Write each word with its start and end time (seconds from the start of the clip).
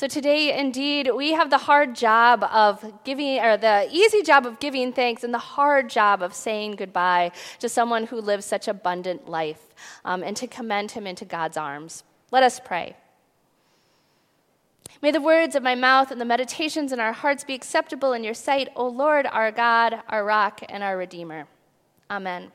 So 0.00 0.06
today, 0.06 0.58
indeed, 0.58 1.10
we 1.14 1.32
have 1.32 1.50
the 1.50 1.58
hard 1.58 1.94
job 1.94 2.42
of 2.44 3.04
giving, 3.04 3.38
or 3.38 3.58
the 3.58 3.86
easy 3.92 4.22
job 4.22 4.46
of 4.46 4.58
giving 4.58 4.94
thanks, 4.94 5.24
and 5.24 5.34
the 5.34 5.38
hard 5.38 5.90
job 5.90 6.22
of 6.22 6.32
saying 6.32 6.76
goodbye 6.76 7.32
to 7.58 7.68
someone 7.68 8.06
who 8.06 8.18
lives 8.18 8.46
such 8.46 8.66
abundant 8.66 9.28
life, 9.28 9.74
um, 10.06 10.22
and 10.22 10.38
to 10.38 10.46
commend 10.46 10.92
him 10.92 11.06
into 11.06 11.26
God's 11.26 11.58
arms. 11.58 12.02
Let 12.30 12.42
us 12.42 12.58
pray. 12.64 12.96
May 15.02 15.10
the 15.10 15.20
words 15.20 15.54
of 15.54 15.62
my 15.62 15.74
mouth 15.74 16.10
and 16.10 16.18
the 16.18 16.24
meditations 16.24 16.92
in 16.92 16.98
our 16.98 17.12
hearts 17.12 17.44
be 17.44 17.52
acceptable 17.52 18.14
in 18.14 18.24
your 18.24 18.32
sight, 18.32 18.70
O 18.76 18.88
Lord, 18.88 19.26
our 19.26 19.52
God, 19.52 20.00
our 20.08 20.24
rock, 20.24 20.62
and 20.70 20.82
our 20.82 20.96
Redeemer. 20.96 21.46
Amen. 22.10 22.52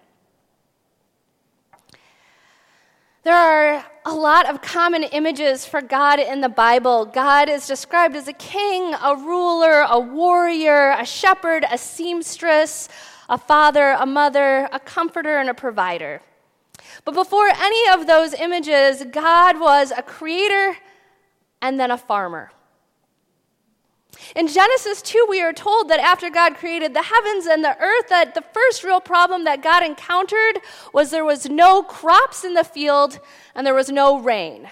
There 3.25 3.35
are 3.35 3.83
a 4.05 4.13
lot 4.13 4.47
of 4.47 4.61
common 4.61 5.01
images 5.01 5.65
for 5.65 5.81
God 5.81 6.19
in 6.19 6.41
the 6.41 6.47
Bible. 6.47 7.05
God 7.05 7.49
is 7.49 7.65
described 7.65 8.15
as 8.15 8.27
a 8.27 8.33
king, 8.33 8.93
a 8.93 9.15
ruler, 9.15 9.81
a 9.81 9.99
warrior, 9.99 10.91
a 10.91 11.03
shepherd, 11.07 11.65
a 11.71 11.75
seamstress, 11.75 12.87
a 13.27 13.39
father, 13.39 13.93
a 13.99 14.05
mother, 14.05 14.69
a 14.71 14.79
comforter, 14.79 15.39
and 15.39 15.49
a 15.49 15.55
provider. 15.55 16.21
But 17.03 17.15
before 17.15 17.47
any 17.47 17.89
of 17.99 18.05
those 18.05 18.35
images, 18.35 19.03
God 19.11 19.59
was 19.59 19.89
a 19.89 20.03
creator 20.03 20.77
and 21.63 21.79
then 21.79 21.89
a 21.89 21.97
farmer. 21.97 22.51
In 24.35 24.47
Genesis 24.47 25.01
2, 25.01 25.27
we 25.29 25.41
are 25.41 25.53
told 25.53 25.89
that 25.89 25.99
after 25.99 26.29
God 26.29 26.55
created 26.55 26.93
the 26.93 27.03
heavens 27.03 27.45
and 27.45 27.63
the 27.63 27.77
earth, 27.79 28.07
that 28.09 28.35
the 28.35 28.43
first 28.53 28.83
real 28.83 28.99
problem 28.99 29.45
that 29.45 29.63
God 29.63 29.83
encountered 29.83 30.59
was 30.93 31.11
there 31.11 31.25
was 31.25 31.49
no 31.49 31.83
crops 31.83 32.43
in 32.43 32.53
the 32.53 32.63
field 32.63 33.19
and 33.53 33.65
there 33.65 33.73
was 33.73 33.89
no 33.89 34.19
rain. 34.19 34.67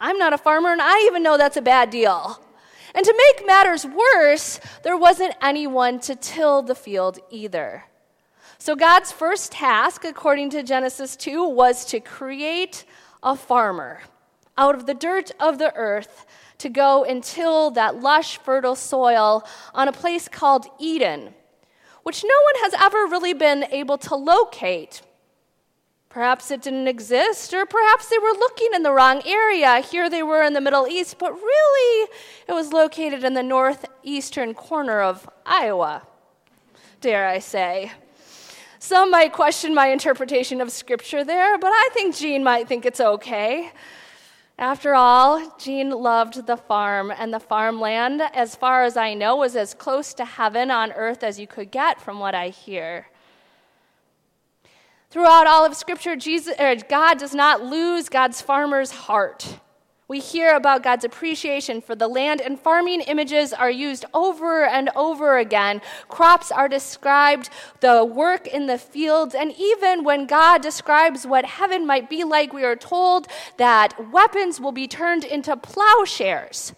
I'm 0.00 0.18
not 0.18 0.32
a 0.32 0.38
farmer, 0.38 0.72
and 0.72 0.82
I 0.82 1.06
even 1.06 1.22
know 1.22 1.36
that's 1.36 1.56
a 1.56 1.62
bad 1.62 1.90
deal. 1.90 2.40
And 2.94 3.04
to 3.04 3.32
make 3.36 3.46
matters 3.46 3.86
worse, 3.86 4.60
there 4.82 4.96
wasn't 4.96 5.34
anyone 5.40 6.00
to 6.00 6.16
till 6.16 6.62
the 6.62 6.74
field 6.74 7.18
either. 7.30 7.84
So 8.58 8.76
God's 8.76 9.10
first 9.10 9.52
task, 9.52 10.04
according 10.04 10.50
to 10.50 10.62
Genesis 10.62 11.16
2, 11.16 11.48
was 11.48 11.84
to 11.86 12.00
create 12.00 12.84
a 13.22 13.34
farmer 13.36 14.02
out 14.58 14.74
of 14.74 14.86
the 14.86 14.94
dirt 14.94 15.30
of 15.40 15.58
the 15.58 15.74
earth 15.74 16.26
to 16.58 16.68
go 16.68 17.04
and 17.04 17.22
till 17.22 17.70
that 17.72 18.00
lush, 18.00 18.38
fertile 18.38 18.76
soil 18.76 19.44
on 19.74 19.88
a 19.88 19.92
place 19.92 20.28
called 20.28 20.66
Eden, 20.78 21.34
which 22.02 22.24
no 22.24 22.34
one 22.44 22.62
has 22.64 22.74
ever 22.80 23.06
really 23.06 23.34
been 23.34 23.64
able 23.70 23.98
to 23.98 24.14
locate. 24.16 25.02
Perhaps 26.08 26.50
it 26.50 26.60
didn't 26.60 26.88
exist, 26.88 27.54
or 27.54 27.64
perhaps 27.64 28.08
they 28.10 28.18
were 28.18 28.32
looking 28.32 28.68
in 28.74 28.82
the 28.82 28.92
wrong 28.92 29.22
area. 29.24 29.80
Here 29.80 30.10
they 30.10 30.22
were 30.22 30.42
in 30.42 30.52
the 30.52 30.60
Middle 30.60 30.86
East, 30.86 31.16
but 31.18 31.32
really 31.32 32.08
it 32.46 32.52
was 32.52 32.70
located 32.70 33.24
in 33.24 33.32
the 33.32 33.42
northeastern 33.42 34.52
corner 34.52 35.00
of 35.00 35.26
Iowa, 35.46 36.02
dare 37.00 37.26
I 37.26 37.38
say. 37.38 37.92
Some 38.78 39.10
might 39.10 39.32
question 39.32 39.74
my 39.74 39.86
interpretation 39.86 40.60
of 40.60 40.70
scripture 40.70 41.24
there, 41.24 41.56
but 41.56 41.70
I 41.72 41.88
think 41.94 42.16
Gene 42.16 42.44
might 42.44 42.68
think 42.68 42.84
it's 42.84 43.00
okay. 43.00 43.70
After 44.58 44.94
all, 44.94 45.56
Gene 45.58 45.90
loved 45.90 46.46
the 46.46 46.56
farm, 46.56 47.10
and 47.10 47.32
the 47.32 47.40
farmland, 47.40 48.22
as 48.34 48.54
far 48.54 48.84
as 48.84 48.96
I 48.96 49.14
know, 49.14 49.36
was 49.36 49.56
as 49.56 49.74
close 49.74 50.14
to 50.14 50.24
heaven 50.24 50.70
on 50.70 50.92
earth 50.92 51.22
as 51.22 51.40
you 51.40 51.46
could 51.46 51.70
get 51.70 52.00
from 52.00 52.18
what 52.18 52.34
I 52.34 52.48
hear. 52.48 53.06
Throughout 55.10 55.46
all 55.46 55.64
of 55.64 55.74
Scripture, 55.74 56.16
Jesus, 56.16 56.54
er, 56.60 56.76
God 56.88 57.18
does 57.18 57.34
not 57.34 57.62
lose 57.62 58.08
God's 58.08 58.40
farmer's 58.40 58.90
heart. 58.90 59.58
We 60.12 60.20
hear 60.20 60.54
about 60.54 60.82
God's 60.82 61.06
appreciation 61.06 61.80
for 61.80 61.94
the 61.94 62.06
land, 62.06 62.42
and 62.42 62.60
farming 62.60 63.00
images 63.00 63.54
are 63.54 63.70
used 63.70 64.04
over 64.12 64.66
and 64.66 64.90
over 64.94 65.38
again. 65.38 65.80
Crops 66.08 66.52
are 66.52 66.68
described, 66.68 67.48
the 67.80 68.04
work 68.04 68.46
in 68.46 68.66
the 68.66 68.76
fields, 68.76 69.34
and 69.34 69.54
even 69.56 70.04
when 70.04 70.26
God 70.26 70.60
describes 70.60 71.26
what 71.26 71.46
heaven 71.46 71.86
might 71.86 72.10
be 72.10 72.24
like, 72.24 72.52
we 72.52 72.62
are 72.62 72.76
told 72.76 73.26
that 73.56 74.12
weapons 74.12 74.60
will 74.60 74.70
be 74.70 74.86
turned 74.86 75.24
into 75.24 75.56
plowshares, 75.56 76.74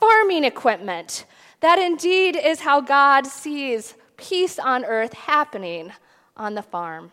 farming 0.00 0.44
equipment. 0.44 1.26
That 1.60 1.78
indeed 1.78 2.36
is 2.36 2.60
how 2.60 2.80
God 2.80 3.26
sees 3.26 3.96
peace 4.16 4.58
on 4.58 4.86
earth 4.86 5.12
happening 5.12 5.92
on 6.38 6.54
the 6.54 6.62
farm. 6.62 7.12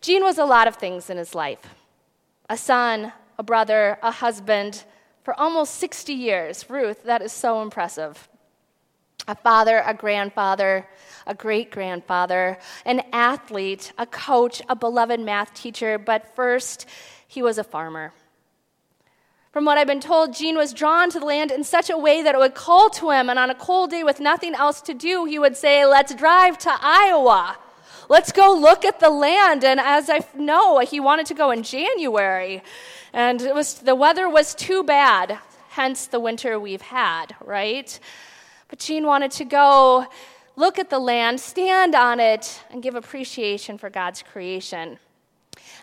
Gene 0.00 0.24
was 0.24 0.36
a 0.36 0.44
lot 0.44 0.66
of 0.66 0.74
things 0.74 1.08
in 1.08 1.16
his 1.16 1.32
life 1.32 1.76
a 2.48 2.56
son, 2.56 3.12
a 3.40 3.42
brother, 3.42 3.98
a 4.02 4.10
husband 4.10 4.84
for 5.22 5.32
almost 5.40 5.76
60 5.76 6.12
years. 6.12 6.68
Ruth, 6.68 7.04
that 7.04 7.22
is 7.22 7.32
so 7.32 7.62
impressive. 7.62 8.28
A 9.26 9.34
father, 9.34 9.82
a 9.86 9.94
grandfather, 9.94 10.86
a 11.26 11.34
great 11.34 11.70
grandfather, 11.70 12.58
an 12.84 13.02
athlete, 13.14 13.94
a 13.96 14.04
coach, 14.04 14.60
a 14.68 14.76
beloved 14.76 15.20
math 15.20 15.54
teacher, 15.54 15.96
but 15.96 16.36
first, 16.36 16.84
he 17.26 17.40
was 17.40 17.56
a 17.56 17.64
farmer. 17.64 18.12
From 19.52 19.64
what 19.64 19.78
I've 19.78 19.86
been 19.86 20.00
told, 20.00 20.34
Gene 20.34 20.58
was 20.58 20.74
drawn 20.74 21.08
to 21.08 21.18
the 21.18 21.24
land 21.24 21.50
in 21.50 21.64
such 21.64 21.88
a 21.88 21.96
way 21.96 22.22
that 22.22 22.34
it 22.34 22.38
would 22.38 22.54
call 22.54 22.90
to 22.90 23.10
him, 23.10 23.30
and 23.30 23.38
on 23.38 23.48
a 23.48 23.54
cold 23.54 23.90
day 23.90 24.04
with 24.04 24.20
nothing 24.20 24.54
else 24.54 24.82
to 24.82 24.92
do, 24.92 25.24
he 25.24 25.38
would 25.38 25.56
say, 25.56 25.86
Let's 25.86 26.14
drive 26.14 26.58
to 26.58 26.70
Iowa. 26.78 27.56
Let's 28.10 28.32
go 28.32 28.52
look 28.52 28.84
at 28.84 28.98
the 28.98 29.08
land. 29.08 29.62
And 29.62 29.78
as 29.78 30.10
I 30.10 30.26
know, 30.34 30.80
he 30.80 30.98
wanted 30.98 31.26
to 31.26 31.34
go 31.34 31.52
in 31.52 31.62
January. 31.62 32.60
And 33.12 33.40
it 33.40 33.54
was, 33.54 33.74
the 33.74 33.94
weather 33.94 34.28
was 34.28 34.52
too 34.52 34.82
bad, 34.82 35.38
hence 35.68 36.06
the 36.06 36.18
winter 36.18 36.58
we've 36.58 36.82
had, 36.82 37.36
right? 37.40 37.96
But 38.66 38.80
Gene 38.80 39.06
wanted 39.06 39.30
to 39.30 39.44
go 39.44 40.08
look 40.56 40.76
at 40.80 40.90
the 40.90 40.98
land, 40.98 41.38
stand 41.38 41.94
on 41.94 42.18
it, 42.18 42.60
and 42.72 42.82
give 42.82 42.96
appreciation 42.96 43.78
for 43.78 43.88
God's 43.88 44.24
creation. 44.24 44.98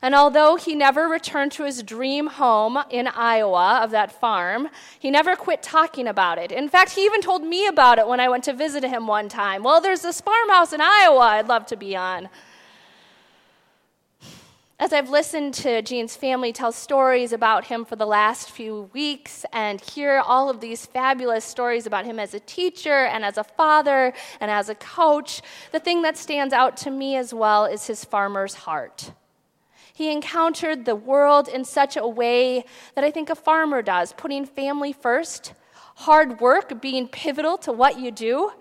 And 0.01 0.13
although 0.13 0.55
he 0.55 0.75
never 0.75 1.07
returned 1.07 1.51
to 1.53 1.63
his 1.63 1.81
dream 1.81 2.27
home 2.27 2.77
in 2.89 3.07
Iowa 3.07 3.79
of 3.83 3.91
that 3.91 4.11
farm, 4.11 4.69
he 4.99 5.09
never 5.09 5.35
quit 5.35 5.63
talking 5.63 6.07
about 6.07 6.37
it. 6.37 6.51
In 6.51 6.69
fact, 6.69 6.91
he 6.91 7.05
even 7.05 7.21
told 7.21 7.43
me 7.43 7.67
about 7.67 7.97
it 7.97 8.07
when 8.07 8.19
I 8.19 8.29
went 8.29 8.43
to 8.45 8.53
visit 8.53 8.83
him 8.83 9.07
one 9.07 9.29
time. 9.29 9.63
Well, 9.63 9.81
there's 9.81 10.01
this 10.01 10.21
farmhouse 10.21 10.73
in 10.73 10.81
Iowa 10.81 11.19
I'd 11.19 11.47
love 11.47 11.65
to 11.67 11.75
be 11.75 11.95
on. 11.95 12.29
As 14.79 14.93
I've 14.93 15.09
listened 15.09 15.55
to 15.55 15.81
Gene's 15.81 16.15
family 16.15 16.53
tell 16.53 16.71
stories 16.71 17.33
about 17.33 17.65
him 17.65 17.83
for 17.83 17.95
the 17.95 18.05
last 18.05 18.51
few 18.51 18.91
weeks 18.93 19.43
and 19.51 19.81
hear 19.81 20.21
all 20.23 20.51
of 20.51 20.59
these 20.59 20.85
fabulous 20.85 21.43
stories 21.43 21.87
about 21.87 22.05
him 22.05 22.19
as 22.19 22.35
a 22.35 22.39
teacher 22.41 23.05
and 23.05 23.25
as 23.25 23.39
a 23.39 23.43
father 23.43 24.13
and 24.39 24.51
as 24.51 24.69
a 24.69 24.75
coach, 24.75 25.41
the 25.71 25.79
thing 25.79 26.03
that 26.03 26.15
stands 26.15 26.53
out 26.53 26.77
to 26.77 26.91
me 26.91 27.15
as 27.15 27.33
well 27.33 27.65
is 27.65 27.87
his 27.87 28.05
farmer's 28.05 28.53
heart. 28.53 29.13
He 29.97 30.11
encountered 30.11 30.85
the 30.85 30.95
world 30.95 31.47
in 31.47 31.65
such 31.65 31.97
a 31.97 32.07
way 32.07 32.65
that 32.93 33.03
I 33.03 33.09
think 33.09 33.31
a 33.31 33.35
farmer 33.35 33.81
does, 33.81 34.13
putting 34.13 34.45
family 34.45 34.93
first, 34.93 35.53
hard 35.95 36.39
work 36.39 36.79
being 36.79 37.07
pivotal 37.07 37.57
to 37.57 37.71
what 37.71 37.99
you 37.99 38.11
do, 38.11 38.51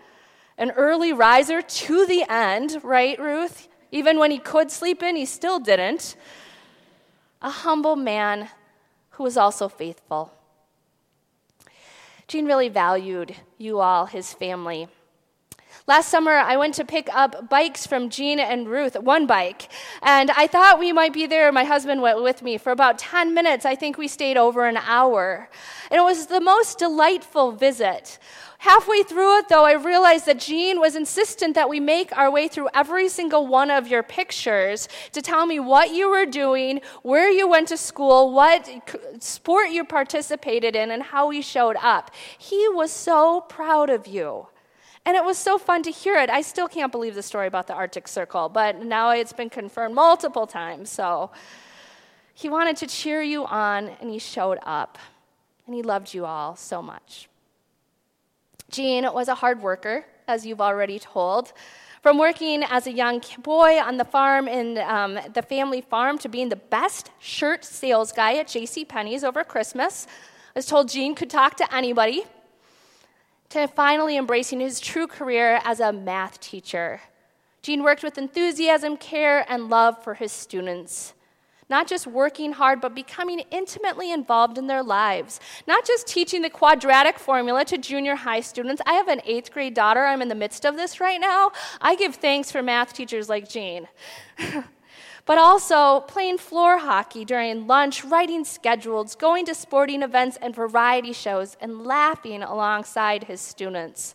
an 0.57 0.71
early 0.71 1.13
riser 1.13 1.61
to 1.61 2.07
the 2.07 2.25
end, 2.27 2.79
right, 2.83 3.21
Ruth? 3.21 3.69
Even 3.93 4.19
when 4.19 4.31
he 4.31 4.39
could 4.39 4.71
sleep 4.71 5.03
in, 5.03 5.15
he 5.15 5.27
still 5.27 5.61
didn't. 5.61 6.17
A 7.43 7.51
humble 7.51 7.97
man 7.97 8.49
who 9.11 9.25
was 9.25 9.37
also 9.37 9.69
faithful. 9.69 10.33
Gene 12.29 12.47
really 12.47 12.71
valued 12.71 13.37
you 13.59 13.81
all, 13.81 14.07
his 14.07 14.33
family. 14.33 14.89
Last 15.87 16.09
summer, 16.09 16.33
I 16.33 16.57
went 16.57 16.75
to 16.75 16.85
pick 16.85 17.09
up 17.15 17.49
bikes 17.49 17.87
from 17.87 18.11
Gene 18.11 18.41
and 18.41 18.69
Ruth, 18.69 18.99
one 18.99 19.27
bike, 19.27 19.69
and 20.03 20.31
I 20.33 20.47
thought 20.47 20.79
we 20.79 20.93
might 20.93 21.13
be 21.13 21.27
there. 21.27 21.53
My 21.53 21.65
husband 21.65 22.03
went 22.03 22.23
with 22.23 22.43
me 22.43 22.59
for 22.59 22.73
about 22.73 22.99
10 22.99 23.35
minutes. 23.35 23.65
I 23.65 23.77
think 23.77 23.97
we 23.97 24.09
stayed 24.09 24.37
over 24.37 24.67
an 24.67 24.79
hour. 24.79 25.49
And 25.91 26.01
it 26.01 26.03
was 26.03 26.27
the 26.27 26.41
most 26.41 26.79
delightful 26.79 27.53
visit. 27.53 28.19
Halfway 28.59 29.03
through 29.03 29.39
it, 29.39 29.49
though, 29.49 29.65
I 29.65 29.75
realized 29.75 30.27
that 30.27 30.41
Gene 30.41 30.81
was 30.81 30.97
insistent 30.97 31.55
that 31.55 31.69
we 31.69 31.79
make 31.79 32.17
our 32.17 32.31
way 32.31 32.49
through 32.49 32.69
every 32.75 33.09
single 33.09 33.47
one 33.47 33.71
of 33.71 33.87
your 33.87 34.03
pictures 34.03 34.89
to 35.13 35.23
tell 35.23 35.47
me 35.47 35.61
what 35.61 35.95
you 35.95 36.11
were 36.11 36.27
doing, 36.27 36.81
where 37.03 37.31
you 37.31 37.47
went 37.47 37.69
to 37.69 37.77
school, 37.77 38.33
what 38.33 38.69
sport 39.21 39.71
you 39.71 39.85
participated 39.85 40.75
in, 40.75 40.91
and 40.91 41.03
how 41.03 41.29
we 41.29 41.43
showed 41.43 41.77
up. 41.83 42.11
He 42.39 42.67
was 42.69 42.91
so 42.91 43.43
proud 43.43 43.91
of 43.91 44.07
you. 44.07 44.49
And 45.07 45.17
it 45.17 45.25
was 45.25 45.39
so 45.39 45.57
fun 45.57 45.85
to 45.85 45.91
hear 45.93 46.17
it. 46.17 46.29
I 46.31 46.43
still 46.43 46.67
can't 46.67 46.91
believe 46.91 47.15
the 47.15 47.23
story 47.23 47.47
about 47.47 47.69
the 47.69 47.75
Arctic 47.75 48.09
Circle, 48.09 48.49
but 48.49 48.85
now 48.85 49.11
it's 49.11 49.33
been 49.33 49.49
confirmed 49.49 49.95
multiple 49.95 50.49
times. 50.49 50.91
So 50.91 51.31
he 52.35 52.49
wanted 52.49 52.77
to 52.79 52.89
cheer 52.89 53.23
you 53.23 53.47
on, 53.47 53.89
and 54.01 54.11
he 54.11 54.19
showed 54.19 54.59
up. 54.67 54.99
And 55.65 55.77
he 55.77 55.83
loved 55.83 56.13
you 56.13 56.27
all 56.27 56.57
so 56.57 56.83
much. 56.83 57.29
Gene 58.69 59.09
was 59.13 59.29
a 59.29 59.37
hard 59.37 59.63
worker, 59.63 60.05
as 60.27 60.45
you've 60.45 60.61
already 60.61 60.99
told. 60.99 61.53
From 62.03 62.19
working 62.19 62.65
as 62.65 62.89
a 62.89 62.93
young 62.93 63.23
boy 63.39 63.79
on 63.81 63.99
the 63.99 64.05
farm 64.05 64.49
in 64.49 64.79
um, 64.79 65.21
the 65.33 65.43
family 65.43 65.83
farm 65.83 66.19
to 66.19 66.29
being 66.29 66.49
the 66.49 66.57
best 66.57 67.11
shirt 67.21 67.65
sales 67.65 68.11
guy 68.11 68.39
at 68.39 68.49
J.C. 68.49 68.85
Penney's 68.85 69.23
over 69.23 69.45
Christmas, 69.45 70.09
I 70.09 70.59
was 70.59 70.67
told 70.67 70.89
Gene 70.89 71.15
could 71.15 71.31
talk 71.31 71.57
to 71.59 71.75
anybody, 71.75 72.25
to 73.51 73.67
finally 73.69 74.17
embracing 74.17 74.61
his 74.61 74.81
true 74.81 75.07
career 75.07 75.61
as 75.65 75.81
a 75.81 75.93
math 75.93 76.41
teacher. 76.41 77.01
Gene 77.63 77.83
worked 77.83 78.03
with 78.03 78.19
enthusiasm, 78.19 78.97
care, 78.97 79.45
and 79.49 79.69
love 79.69 80.03
for 80.03 80.15
his 80.15 80.31
students. 80.33 81.15
Not 81.69 81.89
just 81.89 82.07
working 82.07 82.53
hard, 82.53 82.81
but 82.81 82.95
becoming 82.95 83.41
intimately 83.51 84.13
involved 84.13 84.57
in 84.57 84.69
their 84.69 84.85
lives. 84.85 85.41
Not 85.67 85.85
just 85.85 86.07
teaching 86.07 86.43
the 86.43 86.51
quadratic 86.51 87.19
formula 87.19 87.65
to 87.65 87.77
junior 87.77 88.15
high 88.15 88.41
students. 88.41 88.81
I 88.87 88.93
have 88.93 89.09
an 89.09 89.21
eighth 89.25 89.51
grade 89.51 89.75
daughter. 89.75 90.05
I'm 90.05 90.23
in 90.23 90.29
the 90.29 90.37
midst 90.37 90.65
of 90.65 90.77
this 90.77 91.01
right 91.01 91.21
now. 91.21 91.51
I 91.81 91.97
give 91.97 92.15
thanks 92.15 92.53
for 92.53 92.63
math 92.63 92.93
teachers 92.93 93.29
like 93.29 93.49
Gene. 93.49 93.89
but 95.27 95.39
also 95.39 96.01
playing 96.07 96.39
floor 96.39 96.79
hockey 96.79 97.25
during 97.25 97.67
lunch, 97.67 98.05
writing 98.05 98.45
schedules, 98.45 99.17
going 99.17 99.45
to 99.45 99.55
sporting 99.55 100.03
events 100.03 100.39
and 100.41 100.55
variety 100.55 101.13
shows, 101.13 101.57
and 101.61 101.85
laughing 101.85 102.45
alongside 102.45 103.25
his 103.25 103.41
students. 103.41 104.15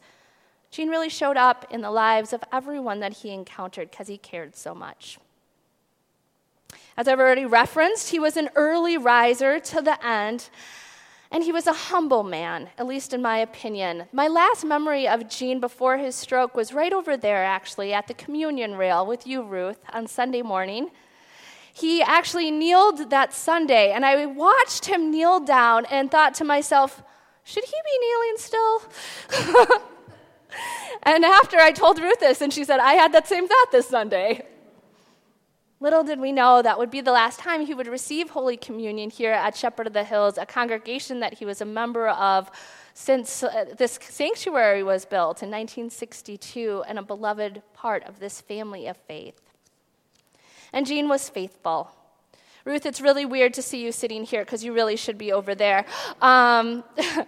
Gene 0.72 0.90
really 0.90 1.10
showed 1.10 1.36
up 1.36 1.68
in 1.69 1.81
the 1.81 1.92
lives 1.92 2.31
of 2.31 2.42
everyone 2.52 3.02
that 3.02 3.18
he 3.18 3.31
encountered 3.31 3.92
because 3.92 4.08
he 4.08 4.18
cared 4.18 4.56
so 4.56 4.74
much. 4.74 5.19
As 6.96 7.10
I've 7.10 7.19
already 7.19 7.46
referenced, 7.46 8.12
he 8.12 8.19
was 8.19 8.38
an 8.38 8.50
early 8.56 8.98
riser 8.98 9.60
to 9.60 9.81
the 9.81 10.04
end, 10.06 10.50
and 11.31 11.44
he 11.44 11.51
was 11.51 11.66
a 11.66 11.74
humble 11.74 12.24
man, 12.24 12.69
at 12.78 12.86
least 12.86 13.13
in 13.13 13.22
my 13.22 13.38
opinion. 13.38 14.06
My 14.12 14.28
last 14.28 14.66
memory 14.66 15.07
of 15.07 15.30
Gene 15.30 15.62
before 15.62 15.98
his 15.98 16.13
stroke 16.13 16.56
was 16.56 16.74
right 16.74 16.92
over 16.92 17.16
there, 17.16 17.44
actually, 17.44 17.94
at 17.94 18.07
the 18.07 18.13
communion 18.13 18.75
rail 18.75 19.06
with 19.06 19.25
you, 19.25 19.42
Ruth, 19.42 19.80
on 19.94 20.07
Sunday 20.07 20.42
morning. 20.42 20.92
He 21.74 22.01
actually 22.01 22.51
kneeled 22.51 23.10
that 23.12 23.33
Sunday, 23.33 23.92
and 23.92 24.06
I 24.06 24.25
watched 24.25 24.86
him 24.86 25.10
kneel 25.10 25.39
down 25.39 25.86
and 25.86 26.12
thought 26.12 26.33
to 26.36 26.44
myself, 26.44 27.01
should 27.45 27.63
he 27.63 27.72
be 27.72 28.00
kneeling 28.07 28.36
still? 28.38 28.81
and 31.04 31.24
after 31.24 31.57
I 31.57 31.72
told 31.72 32.00
Ruth 32.00 32.19
this, 32.19 32.42
and 32.42 32.51
she 32.51 32.66
said, 32.66 32.81
I 32.81 32.94
had 32.94 33.13
that 33.13 33.27
same 33.27 33.48
thought 33.48 33.72
this 33.72 33.88
Sunday. 33.88 34.45
Little 35.81 36.04
did 36.04 36.19
we 36.19 36.31
know 36.31 36.62
that 36.62 36.78
would 36.78 36.92
be 36.92 37.01
the 37.01 37.12
last 37.12 37.39
time 37.39 37.66
he 37.66 37.74
would 37.74 37.88
receive 37.88 38.30
Holy 38.30 38.56
Communion 38.56 39.10
here 39.10 39.31
at 39.31 39.57
Shepherd 39.57 39.88
of 39.88 39.94
the 39.94 40.04
Hills, 40.04 40.38
a 40.38 40.45
congregation 40.45 41.22
that 41.22 41.39
he 41.39 41.44
was 41.44 41.60
a 41.60 41.66
member 41.66 42.07
of 42.07 42.51
since 42.94 43.42
uh, 43.42 43.66
this 43.78 43.98
sanctuary 44.00 44.83
was 44.83 45.06
built 45.06 45.42
in 45.42 45.50
1962 45.50 46.83
and 46.88 47.00
a 47.00 47.01
beloved 47.01 47.63
part 47.74 48.04
of 48.04 48.19
this 48.19 48.42
family 48.42 48.86
of 48.86 48.95
faith. 48.95 49.42
And 50.72 50.86
Gene 50.86 51.10
was 51.10 51.30
faithful. 51.30 51.89
Ruth, 52.63 52.86
it's 52.86 53.01
really 53.01 53.25
weird 53.25 53.56
to 53.56 53.63
see 53.63 53.84
you 53.84 53.92
sitting 53.92 54.24
here 54.24 54.45
because 54.45 54.63
you 54.63 54.74
really 54.74 54.95
should 54.95 55.18
be 55.18 55.31
over 55.31 55.56
there. 55.56 55.86
Um, 56.22 56.84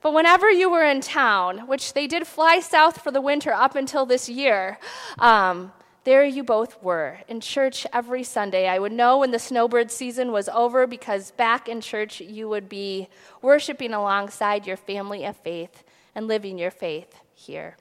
But 0.00 0.14
whenever 0.14 0.48
you 0.48 0.70
were 0.70 0.84
in 0.84 1.00
town, 1.00 1.66
which 1.66 1.92
they 1.92 2.06
did 2.06 2.24
fly 2.26 2.60
south 2.60 3.02
for 3.02 3.10
the 3.10 3.20
winter 3.20 3.52
up 3.52 3.74
until 3.74 4.06
this 4.06 4.28
year, 4.28 4.78
um, 5.18 5.72
there 6.08 6.24
you 6.24 6.42
both 6.42 6.82
were 6.82 7.18
in 7.28 7.38
church 7.38 7.86
every 7.92 8.24
Sunday. 8.24 8.66
I 8.66 8.78
would 8.78 8.92
know 8.92 9.18
when 9.18 9.30
the 9.30 9.38
snowbird 9.38 9.90
season 9.90 10.32
was 10.32 10.48
over 10.48 10.86
because 10.86 11.32
back 11.32 11.68
in 11.68 11.82
church 11.82 12.22
you 12.22 12.48
would 12.48 12.66
be 12.66 13.10
worshiping 13.42 13.92
alongside 13.92 14.66
your 14.66 14.78
family 14.78 15.26
of 15.26 15.36
faith 15.36 15.84
and 16.14 16.26
living 16.26 16.56
your 16.56 16.70
faith 16.70 17.14
here. 17.34 17.76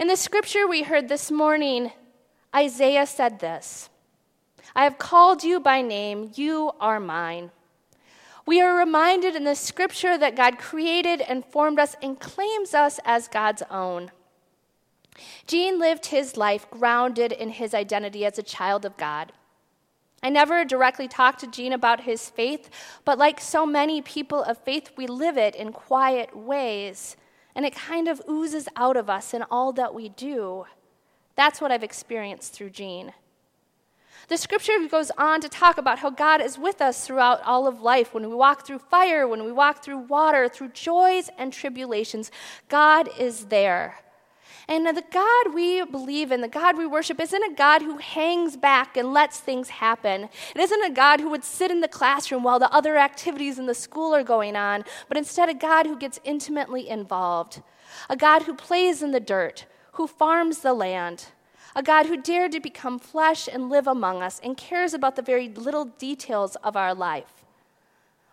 In 0.00 0.08
the 0.08 0.16
scripture 0.16 0.66
we 0.66 0.82
heard 0.82 1.08
this 1.08 1.30
morning, 1.30 1.92
Isaiah 2.52 3.06
said 3.06 3.38
this 3.38 3.88
I 4.74 4.82
have 4.82 4.98
called 4.98 5.44
you 5.44 5.60
by 5.60 5.82
name, 5.82 6.32
you 6.34 6.72
are 6.80 6.98
mine. 6.98 7.52
We 8.44 8.60
are 8.60 8.76
reminded 8.76 9.36
in 9.36 9.44
the 9.44 9.54
scripture 9.54 10.18
that 10.18 10.34
God 10.34 10.58
created 10.58 11.20
and 11.20 11.44
formed 11.44 11.78
us 11.78 11.94
and 12.02 12.18
claims 12.18 12.74
us 12.74 12.98
as 13.04 13.28
God's 13.28 13.62
own. 13.70 14.10
Gene 15.46 15.78
lived 15.78 16.06
his 16.06 16.36
life 16.36 16.70
grounded 16.70 17.32
in 17.32 17.50
his 17.50 17.74
identity 17.74 18.24
as 18.24 18.38
a 18.38 18.42
child 18.42 18.84
of 18.84 18.96
God. 18.96 19.32
I 20.22 20.30
never 20.30 20.64
directly 20.64 21.08
talked 21.08 21.40
to 21.40 21.48
Gene 21.48 21.72
about 21.72 22.02
his 22.02 22.30
faith, 22.30 22.70
but 23.04 23.18
like 23.18 23.40
so 23.40 23.66
many 23.66 24.00
people 24.00 24.42
of 24.42 24.58
faith, 24.58 24.92
we 24.96 25.06
live 25.06 25.36
it 25.36 25.56
in 25.56 25.72
quiet 25.72 26.36
ways, 26.36 27.16
and 27.56 27.66
it 27.66 27.74
kind 27.74 28.06
of 28.06 28.22
oozes 28.30 28.68
out 28.76 28.96
of 28.96 29.10
us 29.10 29.34
in 29.34 29.42
all 29.50 29.72
that 29.72 29.94
we 29.94 30.08
do. 30.08 30.66
That's 31.34 31.60
what 31.60 31.72
I've 31.72 31.82
experienced 31.82 32.52
through 32.52 32.70
Gene. 32.70 33.12
The 34.28 34.36
scripture 34.36 34.72
goes 34.88 35.10
on 35.18 35.40
to 35.40 35.48
talk 35.48 35.76
about 35.76 35.98
how 35.98 36.10
God 36.10 36.40
is 36.40 36.56
with 36.56 36.80
us 36.80 37.04
throughout 37.04 37.42
all 37.42 37.66
of 37.66 37.80
life. 37.80 38.14
When 38.14 38.28
we 38.28 38.34
walk 38.34 38.64
through 38.64 38.78
fire, 38.78 39.26
when 39.26 39.44
we 39.44 39.50
walk 39.50 39.82
through 39.82 39.98
water, 39.98 40.48
through 40.48 40.68
joys 40.68 41.28
and 41.36 41.52
tribulations, 41.52 42.30
God 42.68 43.08
is 43.18 43.46
there. 43.46 44.01
And 44.72 44.86
the 44.86 45.04
God 45.10 45.54
we 45.54 45.84
believe 45.84 46.32
in, 46.32 46.40
the 46.40 46.48
God 46.48 46.78
we 46.78 46.86
worship, 46.86 47.20
isn't 47.20 47.42
a 47.42 47.54
God 47.54 47.82
who 47.82 47.98
hangs 47.98 48.56
back 48.56 48.96
and 48.96 49.12
lets 49.12 49.38
things 49.38 49.68
happen. 49.68 50.30
It 50.54 50.60
isn't 50.62 50.82
a 50.82 50.88
God 50.88 51.20
who 51.20 51.28
would 51.28 51.44
sit 51.44 51.70
in 51.70 51.80
the 51.80 51.88
classroom 51.88 52.42
while 52.42 52.58
the 52.58 52.72
other 52.72 52.96
activities 52.96 53.58
in 53.58 53.66
the 53.66 53.74
school 53.74 54.14
are 54.14 54.24
going 54.24 54.56
on, 54.56 54.84
but 55.08 55.18
instead 55.18 55.50
a 55.50 55.54
God 55.54 55.84
who 55.84 55.98
gets 55.98 56.20
intimately 56.24 56.88
involved. 56.88 57.60
A 58.08 58.16
God 58.16 58.44
who 58.44 58.54
plays 58.54 59.02
in 59.02 59.10
the 59.10 59.20
dirt, 59.20 59.66
who 59.92 60.06
farms 60.06 60.60
the 60.60 60.72
land 60.72 61.26
a 61.74 61.82
God 61.82 62.06
who 62.06 62.20
dared 62.20 62.52
to 62.52 62.60
become 62.60 62.98
flesh 62.98 63.48
and 63.50 63.70
live 63.70 63.86
among 63.86 64.22
us 64.22 64.40
and 64.44 64.56
cares 64.56 64.92
about 64.92 65.16
the 65.16 65.22
very 65.22 65.48
little 65.48 65.86
details 65.86 66.54
of 66.56 66.76
our 66.76 66.94
life. 66.94 67.44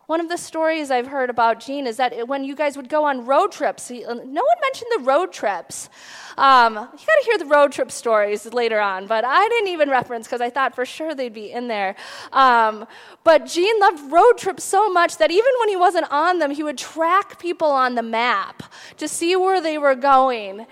One 0.09 0.19
of 0.19 0.27
the 0.27 0.37
stories 0.37 0.89
I've 0.89 1.05
heard 1.05 1.29
about 1.29 1.59
Gene 1.59 1.85
is 1.85 1.97
that 1.97 2.27
when 2.27 2.43
you 2.43 2.55
guys 2.55 2.75
would 2.75 2.89
go 2.89 3.03
on 3.05 3.27
road 3.27 3.51
trips, 3.51 3.91
no 3.91 4.07
one 4.07 4.25
mentioned 4.25 4.89
the 4.97 5.03
road 5.03 5.31
trips. 5.31 5.87
Um, 6.35 6.73
you 6.73 6.79
got 6.79 6.89
to 6.89 7.25
hear 7.25 7.37
the 7.37 7.45
road 7.45 7.71
trip 7.71 7.91
stories 7.91 8.51
later 8.51 8.79
on, 8.79 9.05
but 9.05 9.23
I 9.23 9.47
didn't 9.49 9.67
even 9.67 9.87
reference 9.87 10.25
because 10.25 10.41
I 10.41 10.49
thought 10.49 10.73
for 10.73 10.83
sure 10.83 11.13
they'd 11.13 11.31
be 11.31 11.51
in 11.51 11.67
there. 11.67 11.95
Um, 12.33 12.87
but 13.23 13.45
Gene 13.45 13.79
loved 13.79 14.11
road 14.11 14.33
trips 14.35 14.63
so 14.63 14.89
much 14.89 15.17
that 15.17 15.29
even 15.29 15.51
when 15.59 15.69
he 15.69 15.75
wasn't 15.75 16.11
on 16.11 16.39
them, 16.39 16.49
he 16.49 16.63
would 16.63 16.79
track 16.79 17.37
people 17.37 17.69
on 17.69 17.93
the 17.93 18.01
map 18.01 18.63
to 18.97 19.07
see 19.07 19.35
where 19.35 19.61
they 19.61 19.77
were 19.77 19.93
going. 19.93 20.65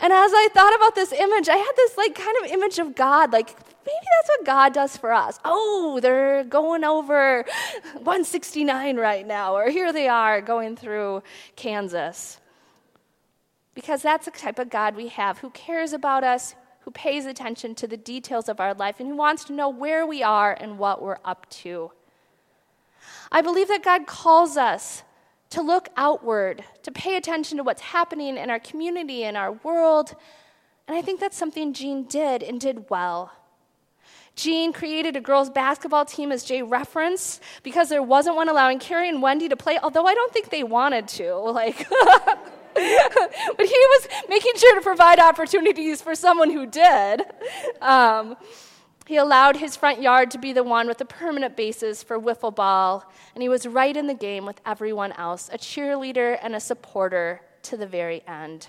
And 0.00 0.12
as 0.14 0.30
I 0.32 0.48
thought 0.54 0.74
about 0.74 0.94
this 0.94 1.12
image, 1.12 1.50
I 1.50 1.56
had 1.56 1.72
this 1.76 1.98
like 1.98 2.14
kind 2.14 2.36
of 2.42 2.50
image 2.50 2.78
of 2.78 2.94
God, 2.94 3.34
like 3.34 3.54
maybe 3.88 4.06
that's 4.18 4.28
what 4.28 4.46
God 4.46 4.74
does 4.74 4.96
for 4.96 5.12
us. 5.12 5.38
Oh, 5.44 5.98
they're 6.02 6.44
going 6.44 6.84
over 6.84 7.44
169 7.94 8.96
right 8.96 9.26
now, 9.26 9.56
or 9.56 9.70
here 9.70 9.92
they 9.92 10.08
are 10.08 10.40
going 10.42 10.76
through 10.76 11.22
Kansas. 11.56 12.38
Because 13.74 14.02
that's 14.02 14.26
the 14.26 14.30
type 14.30 14.58
of 14.58 14.68
God 14.68 14.94
we 14.94 15.08
have 15.08 15.38
who 15.38 15.50
cares 15.50 15.92
about 15.92 16.22
us, 16.22 16.54
who 16.80 16.90
pays 16.90 17.24
attention 17.24 17.74
to 17.76 17.86
the 17.86 17.96
details 17.96 18.48
of 18.48 18.60
our 18.60 18.74
life, 18.74 19.00
and 19.00 19.08
who 19.08 19.16
wants 19.16 19.44
to 19.44 19.52
know 19.52 19.68
where 19.68 20.06
we 20.06 20.22
are 20.22 20.52
and 20.52 20.78
what 20.78 21.00
we're 21.00 21.18
up 21.24 21.48
to. 21.50 21.90
I 23.32 23.40
believe 23.40 23.68
that 23.68 23.82
God 23.82 24.06
calls 24.06 24.56
us 24.56 25.02
to 25.50 25.62
look 25.62 25.88
outward, 25.96 26.62
to 26.82 26.92
pay 26.92 27.16
attention 27.16 27.56
to 27.56 27.62
what's 27.62 27.80
happening 27.80 28.36
in 28.36 28.50
our 28.50 28.58
community, 28.58 29.22
in 29.24 29.34
our 29.36 29.52
world. 29.52 30.14
And 30.86 30.96
I 30.96 31.00
think 31.00 31.20
that's 31.20 31.38
something 31.38 31.72
Gene 31.72 32.04
did 32.04 32.42
and 32.42 32.60
did 32.60 32.90
well. 32.90 33.32
Gene 34.38 34.72
created 34.72 35.16
a 35.16 35.20
girls' 35.20 35.50
basketball 35.50 36.04
team, 36.04 36.30
as 36.30 36.44
Jay 36.44 36.62
referenced, 36.62 37.42
because 37.64 37.88
there 37.88 38.04
wasn't 38.04 38.36
one 38.36 38.48
allowing 38.48 38.78
Carrie 38.78 39.08
and 39.08 39.20
Wendy 39.20 39.48
to 39.48 39.56
play, 39.56 39.80
although 39.82 40.06
I 40.06 40.14
don't 40.14 40.32
think 40.32 40.50
they 40.50 40.62
wanted 40.62 41.08
to. 41.08 41.34
Like, 41.58 41.88
but 41.88 43.66
he 43.66 43.84
was 43.94 44.08
making 44.28 44.52
sure 44.54 44.76
to 44.76 44.80
provide 44.80 45.18
opportunities 45.18 46.00
for 46.00 46.14
someone 46.14 46.50
who 46.50 46.66
did. 46.66 47.22
Um, 47.80 48.36
he 49.06 49.16
allowed 49.16 49.56
his 49.56 49.74
front 49.74 50.00
yard 50.00 50.30
to 50.30 50.38
be 50.38 50.52
the 50.52 50.62
one 50.62 50.86
with 50.86 50.98
the 50.98 51.04
permanent 51.04 51.56
bases 51.56 52.04
for 52.04 52.20
wiffle 52.20 52.54
ball, 52.54 53.10
and 53.34 53.42
he 53.42 53.48
was 53.48 53.66
right 53.66 53.96
in 53.96 54.06
the 54.06 54.14
game 54.14 54.46
with 54.46 54.60
everyone 54.64 55.10
else, 55.12 55.50
a 55.52 55.58
cheerleader 55.58 56.38
and 56.40 56.54
a 56.54 56.60
supporter 56.60 57.40
to 57.62 57.76
the 57.76 57.86
very 57.86 58.22
end. 58.28 58.68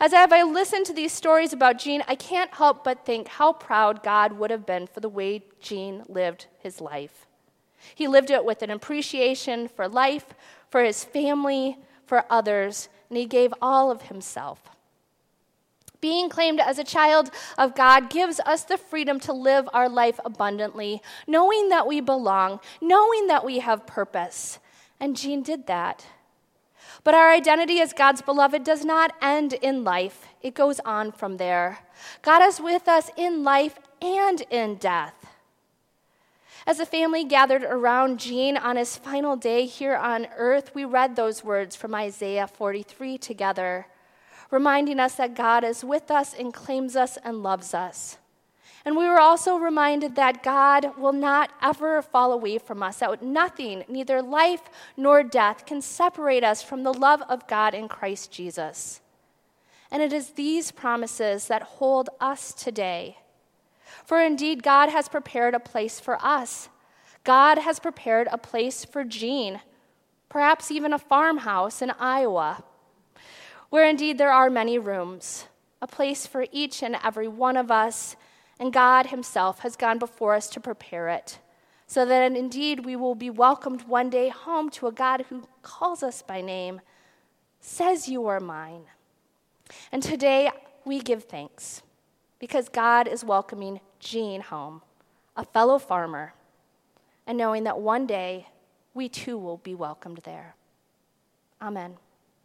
As 0.00 0.12
I, 0.12 0.26
I 0.30 0.42
listened 0.42 0.86
to 0.86 0.92
these 0.92 1.12
stories 1.12 1.52
about 1.52 1.78
Gene, 1.78 2.02
I 2.08 2.14
can't 2.14 2.52
help 2.54 2.84
but 2.84 3.04
think 3.04 3.28
how 3.28 3.52
proud 3.52 4.02
God 4.02 4.32
would 4.32 4.50
have 4.50 4.66
been 4.66 4.86
for 4.86 5.00
the 5.00 5.08
way 5.08 5.42
Gene 5.60 6.04
lived 6.08 6.46
his 6.58 6.80
life. 6.80 7.26
He 7.94 8.08
lived 8.08 8.30
it 8.30 8.44
with 8.44 8.62
an 8.62 8.70
appreciation 8.70 9.68
for 9.68 9.88
life, 9.88 10.26
for 10.70 10.82
his 10.82 11.04
family, 11.04 11.78
for 12.06 12.24
others, 12.30 12.88
and 13.08 13.18
he 13.18 13.26
gave 13.26 13.52
all 13.60 13.90
of 13.90 14.02
himself. 14.02 14.60
Being 16.00 16.28
claimed 16.28 16.60
as 16.60 16.78
a 16.78 16.84
child 16.84 17.30
of 17.56 17.74
God 17.74 18.10
gives 18.10 18.38
us 18.40 18.64
the 18.64 18.76
freedom 18.76 19.18
to 19.20 19.32
live 19.32 19.68
our 19.72 19.88
life 19.88 20.20
abundantly, 20.24 21.00
knowing 21.26 21.70
that 21.70 21.86
we 21.86 22.00
belong, 22.00 22.60
knowing 22.80 23.26
that 23.28 23.44
we 23.44 23.60
have 23.60 23.86
purpose. 23.86 24.58
And 25.00 25.16
Gene 25.16 25.42
did 25.42 25.66
that. 25.66 26.04
But 27.02 27.14
our 27.14 27.30
identity 27.30 27.80
as 27.80 27.92
God's 27.92 28.22
beloved 28.22 28.64
does 28.64 28.84
not 28.84 29.12
end 29.20 29.52
in 29.54 29.84
life, 29.84 30.26
it 30.42 30.54
goes 30.54 30.80
on 30.80 31.12
from 31.12 31.36
there. 31.36 31.80
God 32.22 32.42
is 32.42 32.60
with 32.60 32.88
us 32.88 33.10
in 33.16 33.44
life 33.44 33.78
and 34.00 34.40
in 34.50 34.76
death. 34.76 35.14
As 36.66 36.80
a 36.80 36.86
family 36.86 37.24
gathered 37.24 37.62
around 37.62 38.18
Gene 38.18 38.56
on 38.56 38.76
his 38.76 38.96
final 38.96 39.36
day 39.36 39.66
here 39.66 39.96
on 39.96 40.26
earth, 40.36 40.74
we 40.74 40.86
read 40.86 41.14
those 41.14 41.44
words 41.44 41.76
from 41.76 41.94
Isaiah 41.94 42.46
43 42.46 43.18
together, 43.18 43.86
reminding 44.50 44.98
us 44.98 45.16
that 45.16 45.34
God 45.34 45.62
is 45.62 45.84
with 45.84 46.10
us 46.10 46.32
and 46.32 46.54
claims 46.54 46.96
us 46.96 47.18
and 47.22 47.42
loves 47.42 47.74
us. 47.74 48.16
And 48.84 48.96
we 48.96 49.08
were 49.08 49.20
also 49.20 49.56
reminded 49.56 50.14
that 50.16 50.42
God 50.42 50.98
will 50.98 51.14
not 51.14 51.50
ever 51.62 52.02
fall 52.02 52.32
away 52.32 52.58
from 52.58 52.82
us, 52.82 52.98
that 52.98 53.22
nothing, 53.22 53.84
neither 53.88 54.20
life 54.20 54.62
nor 54.96 55.22
death, 55.22 55.64
can 55.64 55.80
separate 55.80 56.44
us 56.44 56.62
from 56.62 56.82
the 56.82 56.92
love 56.92 57.22
of 57.28 57.46
God 57.46 57.74
in 57.74 57.88
Christ 57.88 58.30
Jesus. 58.30 59.00
And 59.90 60.02
it 60.02 60.12
is 60.12 60.30
these 60.30 60.70
promises 60.70 61.46
that 61.46 61.62
hold 61.62 62.10
us 62.20 62.52
today. 62.52 63.18
For 64.04 64.20
indeed, 64.20 64.62
God 64.62 64.90
has 64.90 65.08
prepared 65.08 65.54
a 65.54 65.60
place 65.60 65.98
for 65.98 66.22
us. 66.22 66.68
God 67.22 67.56
has 67.58 67.78
prepared 67.78 68.28
a 68.30 68.36
place 68.36 68.84
for 68.84 69.02
Gene, 69.02 69.60
perhaps 70.28 70.70
even 70.70 70.92
a 70.92 70.98
farmhouse 70.98 71.80
in 71.80 71.90
Iowa, 71.92 72.64
where 73.70 73.88
indeed 73.88 74.18
there 74.18 74.32
are 74.32 74.50
many 74.50 74.78
rooms, 74.78 75.46
a 75.80 75.86
place 75.86 76.26
for 76.26 76.44
each 76.52 76.82
and 76.82 76.98
every 77.02 77.28
one 77.28 77.56
of 77.56 77.70
us 77.70 78.16
and 78.58 78.72
God 78.72 79.06
Himself 79.06 79.60
has 79.60 79.76
gone 79.76 79.98
before 79.98 80.34
us 80.34 80.48
to 80.50 80.60
prepare 80.60 81.08
it, 81.08 81.38
so 81.86 82.04
that 82.06 82.32
indeed 82.32 82.84
we 82.84 82.96
will 82.96 83.14
be 83.14 83.30
welcomed 83.30 83.82
one 83.82 84.10
day 84.10 84.28
home 84.28 84.70
to 84.70 84.86
a 84.86 84.92
God 84.92 85.26
who 85.28 85.44
calls 85.62 86.02
us 86.02 86.22
by 86.22 86.40
name, 86.40 86.80
says, 87.60 88.08
You 88.08 88.26
are 88.26 88.40
mine. 88.40 88.84
And 89.90 90.02
today 90.02 90.50
we 90.84 91.00
give 91.00 91.24
thanks 91.24 91.82
because 92.38 92.68
God 92.68 93.08
is 93.08 93.24
welcoming 93.24 93.80
Gene 93.98 94.42
home, 94.42 94.82
a 95.36 95.44
fellow 95.44 95.78
farmer, 95.78 96.34
and 97.26 97.38
knowing 97.38 97.64
that 97.64 97.80
one 97.80 98.06
day 98.06 98.48
we 98.92 99.08
too 99.08 99.38
will 99.38 99.56
be 99.58 99.74
welcomed 99.74 100.18
there. 100.24 100.54
Amen. 101.60 101.96